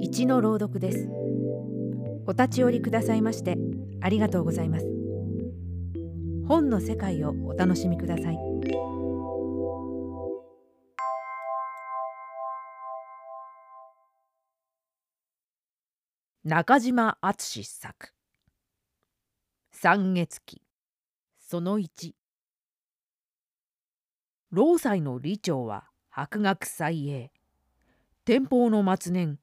[0.00, 1.08] 一の朗読です。
[2.26, 3.56] お立ち寄りくださいまして
[4.00, 4.86] ありがとうございます。
[6.46, 8.38] 本の世界をお楽しみください。
[16.44, 18.12] 中島敦作。
[19.72, 20.62] 三月期。
[21.38, 22.12] その1
[24.50, 27.30] 労災の理長は博学祭英
[28.26, 29.38] 天保の末年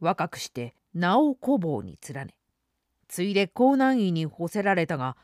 [0.00, 2.34] 若くして名を古坊に連ね
[3.06, 5.16] ついで江南医に干せられたが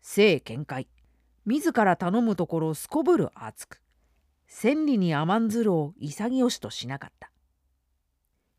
[0.00, 0.86] 性見解
[1.44, 3.82] 自ら頼むところすこぶる熱く
[4.46, 7.32] 千里に甘んずるを潔しとしなかった。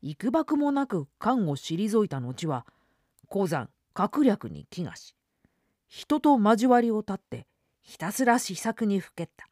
[0.01, 2.65] 幾ばくもなく官を退いた後は
[3.29, 5.15] 鉱山閣略に飢餓し
[5.87, 7.47] 人と交わりを断って
[7.83, 9.47] ひたすら試作にふけった。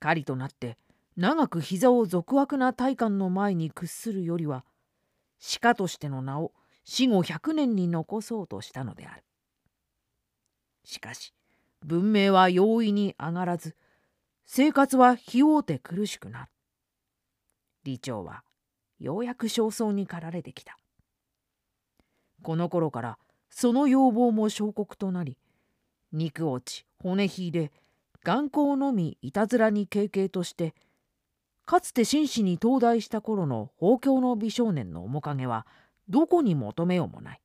[0.00, 0.76] 狩りとなって
[1.16, 4.64] 長く膝を俗悪な大官の前に屈するよりは
[5.60, 6.52] 鹿としての名を
[6.84, 9.22] 死後100年に残そうとしたのである。
[10.84, 11.34] しかし
[11.84, 13.76] 文明は容易に上がらず
[14.44, 16.50] 生活は費用て苦しくなる。
[17.84, 18.42] 李長は
[18.98, 20.78] ようやく焦燥に駆られてきた。
[22.42, 23.18] この頃から
[23.50, 25.36] その要望も小国となり
[26.12, 27.72] 肉落ち骨ひいで
[28.22, 30.74] 眼光のみいたずらに経験として
[31.70, 35.68] かつて紳士に東大した頃の宝鏡の美少年の面影は
[36.08, 37.40] どこに求めようもない。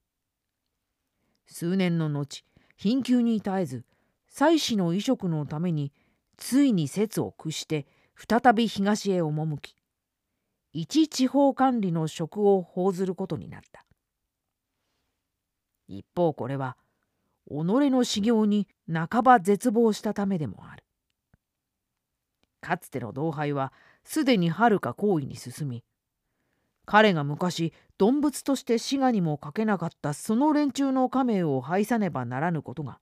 [1.45, 2.43] 数年の後
[2.75, 3.85] 貧窮に絶えず
[4.27, 5.93] 妻子の移植のために
[6.37, 9.75] ついに説を屈して再び東へ赴き
[10.73, 13.85] 一地方管理の職を報ずることになった。
[15.87, 16.77] 一方これは
[17.47, 17.53] 己
[17.91, 20.83] の修行に半ば絶望したためでもある。
[22.59, 23.71] かつての同輩は
[24.05, 25.83] すでにはるか行為に進み
[26.85, 32.99] 彼が昔動物として滋賀にもかけなかったその連中の家名を拝さねばならぬことが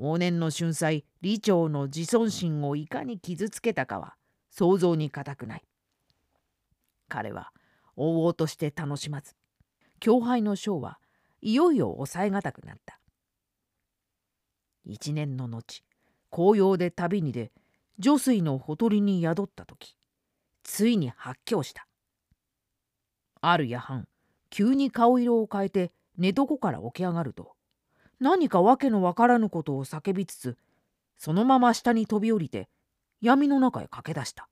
[0.00, 4.14] 往年の春祭李長の自尊心をいかに傷つけたかは
[4.50, 5.64] 想像に難くない。
[7.08, 7.52] 彼は
[7.98, 9.34] 往々として楽しまず
[9.98, 10.98] 教杯の章は
[11.42, 12.98] いよいよ抑えがたくなった。
[14.86, 15.82] 一年の後
[16.30, 17.52] 紅葉で旅に出
[17.98, 19.96] 女水のほとりに宿った時
[20.62, 21.86] ついに発狂した。
[23.40, 24.06] ある夜半
[24.50, 27.52] 急に顔色を変えて寝床から起き上がると
[28.18, 30.58] 何か訳のわからぬことを叫びつつ
[31.16, 32.68] そのまま下に飛び降りて
[33.20, 34.48] 闇の中へ駆け出した。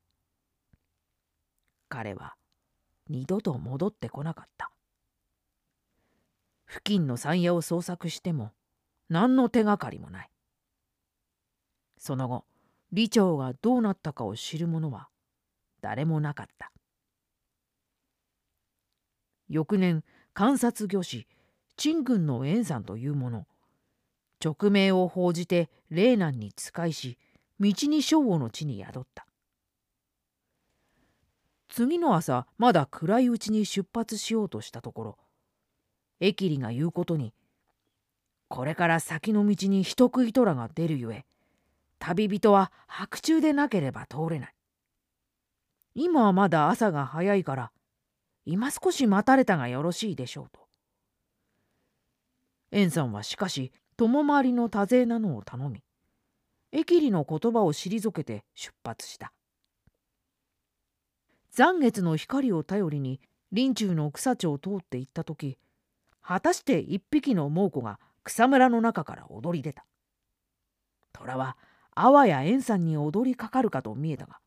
[1.88, 2.34] 彼は
[3.08, 4.70] 二度と戻ってこなかった。
[6.66, 8.52] 付近の山野を捜索しても
[9.08, 10.30] 何の手がかりもない。
[11.96, 12.44] その後
[12.90, 15.08] 李長がどうなったかを知る者は
[15.80, 16.72] 誰もなかった。
[19.48, 21.26] 翌年観察御師
[21.76, 23.46] 陳軍の円山という者
[24.40, 27.18] 勅命を報じて霊南に仕えし
[27.58, 29.26] 道に正午の地に宿った
[31.68, 35.18] 次の朝まだ暗いうちに出発しようとしたところ
[36.20, 37.32] 駅里が言うことに
[38.48, 41.24] これから先の道に人食い虎が出るゆえ
[41.98, 44.54] 旅人は白昼でなければ通れない
[46.00, 47.72] 今はまだ朝が早いから
[48.46, 50.60] 今少し待たれたがよろしいでしょうと
[52.70, 55.82] 円さんはしかし友回りの多勢なのを頼み
[56.70, 59.32] 駅里の言葉を退けて出発した
[61.50, 63.20] 残月の光を頼りに
[63.52, 65.58] 林中の草地を通って行った時
[66.22, 69.84] 果たして一匹の猛虎が草むらの中から踊り出た。
[71.12, 71.56] 虎は
[71.96, 74.38] あわや円さんに踊りかかるかと見えたが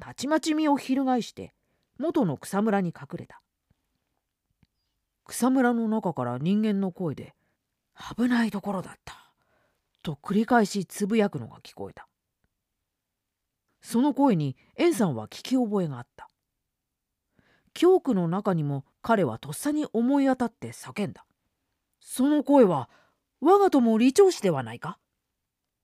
[0.00, 1.54] たちまち身を翻して
[1.98, 3.40] 元の草むらに隠れた。
[5.24, 7.34] 草むらの中から人間の声で
[8.16, 9.32] 「危ないところだった」
[10.02, 12.08] と繰り返しつぶやくのが聞こえた。
[13.80, 16.28] その声に円さんは聞き覚えがあった。
[17.72, 21.26] 恐怖の中にも彼はとっさに思い当たって叫んだ。
[22.00, 22.90] その声は
[23.40, 24.98] 我が友李長氏ではないか？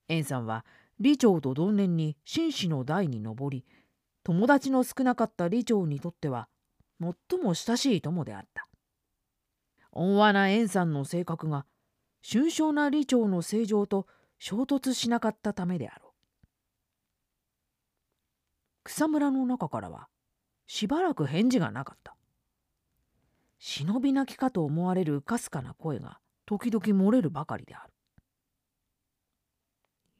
[0.08, 0.64] 円さんは
[0.98, 3.64] 李長と同年に紳士の代に上り
[4.22, 6.48] 友達の少なかった李長にとっては
[7.00, 8.68] 最も親しい友であった。
[9.92, 11.66] 温和な円さんの性格が
[12.22, 14.06] 俊少な李長の正常と
[14.38, 16.10] 衝突しなかったためであろう。
[18.84, 20.08] 草むらの中からは
[20.66, 22.16] しばらく返事がなかった。
[23.58, 27.92] 忍び泣きかと思われるかすかな声が時々漏れるばかりである。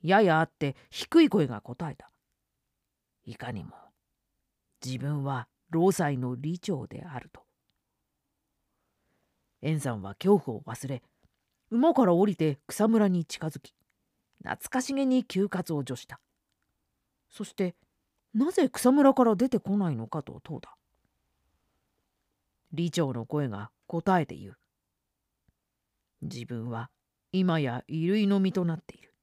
[0.02, 2.10] ややあって低い声が答えた。
[3.24, 3.74] いかにも
[4.84, 7.42] 自分は労災の李長であると。
[9.62, 11.02] 円山は恐怖を忘れ
[11.70, 13.74] 馬から降りて草むらに近づき
[14.42, 16.20] 懐かしげに休活を除した。
[17.28, 17.76] そして
[18.34, 20.76] なぜ草むらから出てこないのかと問うた。
[22.72, 24.58] 李長の声が答えて言う。
[26.22, 26.90] 自分は
[27.32, 29.14] 今や衣類の身となっている。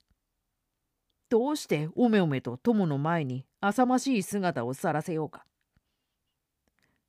[1.30, 5.45] どうしておめおめと友の前に浅ましい姿をさらせようか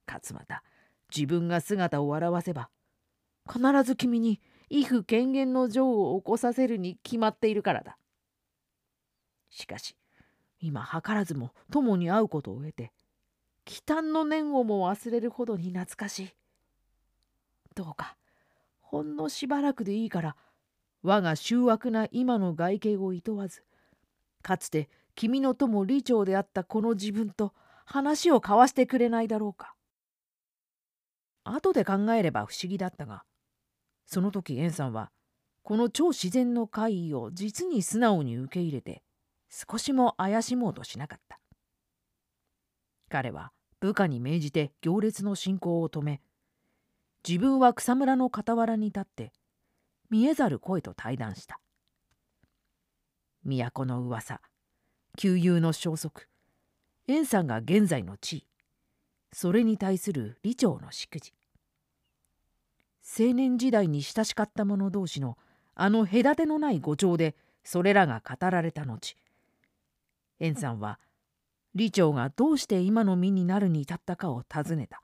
[0.06, 0.62] 勝又
[1.14, 2.70] 自分が姿を現せば
[3.46, 4.40] 必ず君に
[4.70, 7.96] 威風権限の情を起こさせるに決まっているからだ。
[9.50, 9.96] しかし
[10.60, 12.92] 今図らずも友に会うことを得て
[13.64, 16.30] 忌憚の念をも忘れるほどに懐かしい。
[17.74, 18.16] どうか
[18.80, 20.36] ほんのしばらくでいいから
[21.02, 23.62] 我が醜悪な今の外形をいとわず
[24.42, 27.52] かつて君の友李長であったこの自分と
[27.84, 29.74] 話を交わしてくれないだろうか。
[31.42, 33.24] 後で考えれば不思議だったが
[34.06, 35.10] その時円さんは
[35.64, 39.02] この超自然の怪異を実に素直に受け入れて
[39.48, 41.40] 少しも怪しもうとしなかった
[43.08, 43.50] 彼は
[43.80, 46.20] 部下に命じて行列の進行を止め
[47.26, 49.32] 自分は草むらの傍らに立って
[50.10, 51.58] 見えざる声と対談した
[53.44, 54.40] 都の噂
[55.18, 56.28] 旧友の消息。
[57.08, 58.46] 円さんが現在の地位。
[59.32, 61.34] それに対する李長の祝辞
[63.02, 65.36] 青年時代に親しかった者同士の
[65.74, 67.34] あの隔てのない誤調で
[67.64, 69.16] それらが語られた後。
[70.38, 71.00] 円さんは
[71.74, 75.02] 李長がどうして今の身になるに至ったかを尋ねた。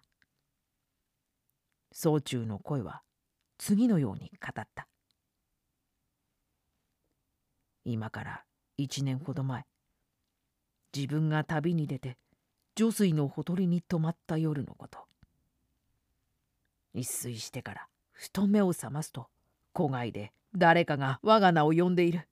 [1.91, 3.03] 宗中の声は
[3.59, 4.87] 次のように語った。
[7.85, 8.45] 今から
[8.77, 9.67] 一年ほど前。
[10.95, 12.17] 自分が旅に出て
[12.77, 14.99] 女水のほとりに泊まった夜のこと。
[16.93, 19.27] 一睡してからふと目を覚ますと
[19.75, 22.29] 戸外で誰かが我が名を呼んでいる。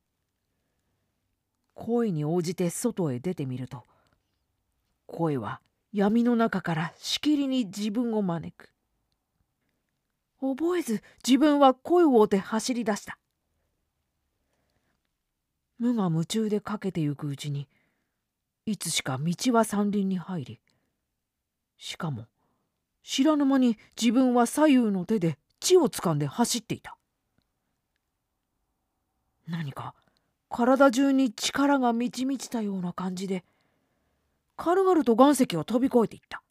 [1.75, 3.85] 声に応じて外へ出てみると
[5.07, 5.61] 声は
[5.93, 8.73] 闇の中からしきりに自分を招く。
[10.41, 13.19] 覚えず自分は声を追って走り出した。
[15.79, 17.69] 無我夢中でかけてゆくうちに
[18.65, 20.61] いつしか道は山林に入り
[21.77, 22.27] しかも
[23.03, 26.97] 知らぬ間に自分は左右の手で地をつかんで走っていた。
[29.49, 29.95] 何か
[30.49, 33.45] 体中に力が満ち満ちたような感じで
[34.57, 36.43] 軽々と岩石を飛び越えていった。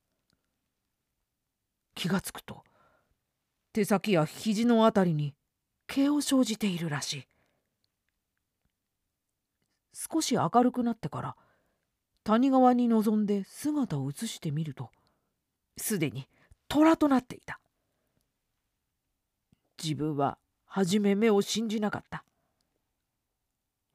[1.95, 2.63] 気がつくと
[3.71, 5.33] 手先や肘のあたりに
[5.87, 7.27] 毛を生じているらしい。
[9.93, 11.35] 少し明るくなってから
[12.23, 14.89] 谷川に臨んで姿を映してみると
[15.77, 16.27] すでに
[16.67, 17.59] 虎となっていた。
[19.81, 22.23] 自分は初め目を信じなかった。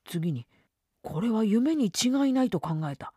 [0.04, 0.46] 次に
[1.02, 3.14] これは夢に違いないと考えた。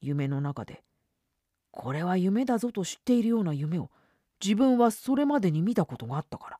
[0.00, 0.82] 夢の中で
[1.72, 3.90] これは夢だぞと知っているような夢を
[4.42, 6.58] 自分はそれまでに見たことがあったから。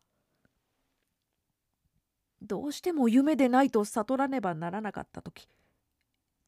[2.42, 5.48] どうしても夢でないと悟らねばならなかった時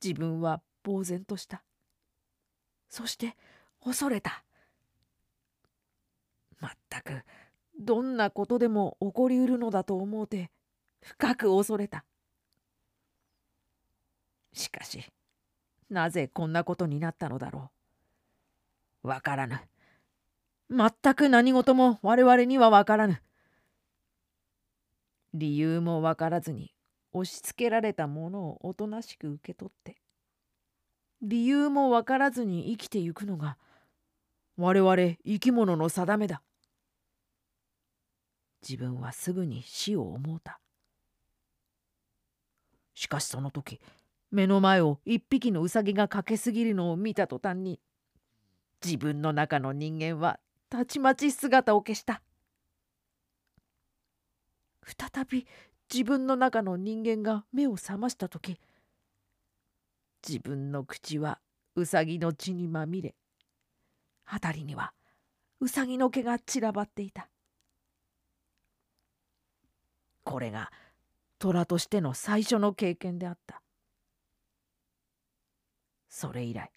[0.02, 1.62] 自分は呆然とした。
[2.88, 3.36] そして
[3.84, 4.44] 恐れた。
[6.60, 7.22] まったく
[7.78, 10.50] どんなことでも起こりうるのだと思うて
[11.00, 12.04] 深く恐れた。
[14.52, 15.00] しかし
[15.90, 17.70] なぜこんなことになったのだろ
[19.04, 19.08] う。
[19.08, 19.60] わからぬ。
[20.70, 23.22] 全く何事も我々にはわからぬ。
[25.34, 26.72] 理由もわからずに
[27.18, 29.96] 押し付けられたものをおとなしく受け取って
[31.20, 33.56] 理由もわからずに生きてゆくのが
[34.56, 36.42] 我々生き物の定めだ。
[38.68, 40.60] 自分はすぐに死を思うた。
[42.94, 43.80] しかしその時
[44.32, 47.80] 目の前を一匹のウサギが駆けすぎるのを見た途端に
[48.84, 52.20] 自分の中の人間はたちまち姿を消した。
[54.84, 55.46] 再び
[55.92, 58.60] 自分の中の人間が目を覚ました時
[60.26, 61.40] 自分の口は
[61.74, 63.14] ウサギの血にまみれ
[64.24, 64.92] 辺りには
[65.60, 67.28] ウサギの毛が散らばっていた。
[70.22, 70.70] これが
[71.38, 73.62] 虎としての最初の経験であった。
[76.08, 76.70] それ以来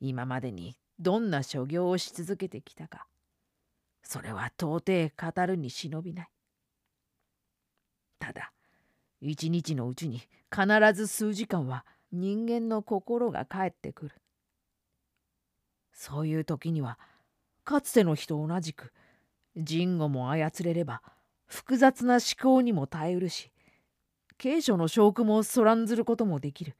[0.00, 3.06] 今までにどんな所業をし続けてきたか
[4.02, 6.28] それは到底語るに忍びない。
[8.32, 8.52] ただ。
[9.20, 14.14] 一日のうちに必ず数時間は人間の心が帰ってくる。
[15.92, 16.98] そういう時には
[17.64, 18.92] かつての日と同じく
[19.56, 21.02] 人語も操れれば
[21.46, 23.50] 複雑な思考にも耐えうるし
[24.38, 26.76] 継承の証拠もそらんずることもできる。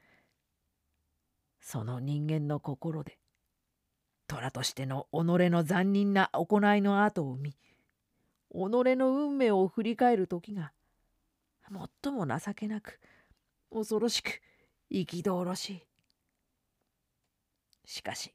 [1.61, 3.19] その人間の心で
[4.27, 5.17] 虎としての己
[5.51, 7.57] の残忍な行いの後を見己
[8.53, 10.73] の運命を振り返る時が
[11.71, 12.99] 最も情けなく
[13.73, 14.41] 恐ろしく
[14.91, 15.83] 憤ろしい。
[17.85, 18.35] しかし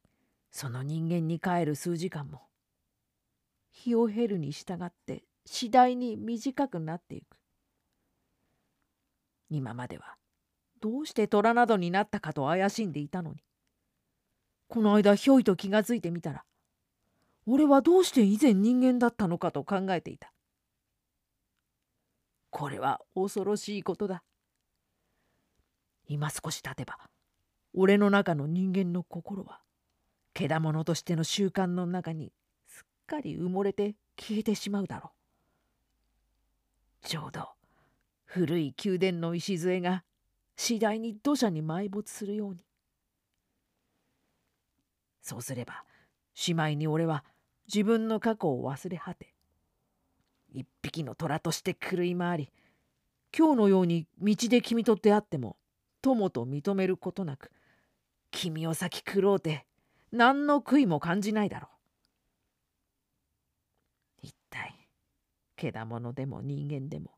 [0.52, 2.42] その人間に帰る数時間も
[3.72, 7.38] 日を経るに従って次第に短くなっていく。
[9.50, 10.16] 今までは
[10.82, 13.44] どうして虎などになったかと怪しんでいたのに
[14.68, 16.44] この間ひょいと気がついてみたら
[17.46, 20.34] 俺はどうして以前人間だったのかと考えていた。
[22.58, 24.24] これは恐ろしいことだ。
[26.08, 26.98] 今少し経てば
[27.74, 29.60] 俺の中の人間の心は
[30.34, 32.32] 獣としての習慣の中に
[32.66, 35.12] すっかり埋もれて消えてしまうだろ
[37.04, 37.06] う。
[37.06, 37.50] ちょうど
[38.24, 40.06] 古い宮殿の礎が
[40.56, 42.64] 次第に土砂に埋没するように。
[45.22, 45.84] そうすれば
[46.34, 47.26] しまいに俺は
[47.68, 49.35] 自分の過去を忘れ果て
[50.56, 52.52] 一匹の虎として狂い回り
[53.38, 55.58] 今日のように道で君と出会っても
[56.02, 57.52] 友と認めることなく
[58.32, 59.66] 君を先食ろうて
[60.14, 61.68] 何の悔いも感じないだろ
[64.24, 64.28] う。
[64.28, 64.88] 一体
[65.58, 67.12] 獣でも人間でも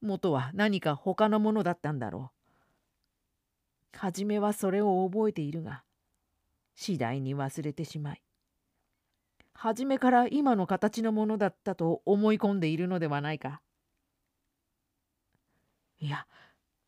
[0.00, 2.30] 元は何か他のものだったんだろ
[3.94, 3.98] う。
[3.98, 5.84] 初めはそれを覚えているが
[6.74, 8.22] 次第に忘れてしまい
[9.54, 13.62] 初めから今の形のものだったと思い込んでいるのではないか。
[15.98, 16.26] いや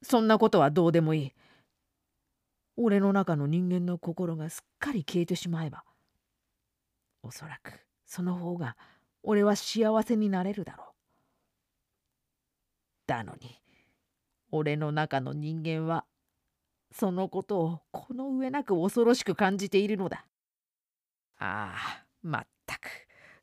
[0.02, 1.33] そんなことはどうでもいい。
[2.76, 5.85] 俺の中の人間の心がすっかり消えてしまえば
[7.23, 8.76] おそらくその方が
[9.23, 10.94] 俺は幸せになれるだろう。
[13.06, 13.61] だのに
[14.50, 16.04] 俺の中の人間は
[16.90, 20.26] そのことをこの上なく恐ろしく感じているのだ。
[21.38, 22.88] ああまったく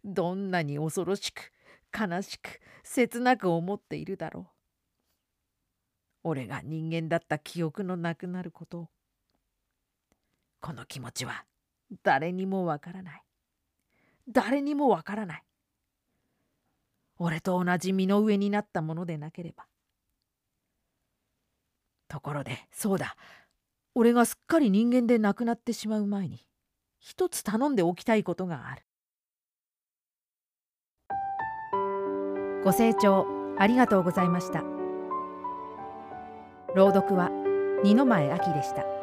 [0.03, 1.51] どんなに恐ろしく
[1.97, 4.47] 悲しく切なく思っているだろう。
[6.23, 8.89] 俺が人間だった記憶のなくなることを。
[10.59, 11.45] この気持ちは
[12.03, 13.23] 誰にもわからない。
[14.29, 15.43] 誰にもわからない。
[17.17, 19.65] 俺と同じ身の上になったものでなければ。
[22.07, 23.15] ところでそうだ。
[23.93, 26.47] 俺がすっかり人間でなくなってしまう前に
[26.99, 28.83] 一つ頼んでおきたいことがある。
[32.63, 33.25] ご清聴
[33.57, 34.63] ありがとうございました。
[36.75, 37.29] 朗読は
[37.83, 39.00] 二の前明でした。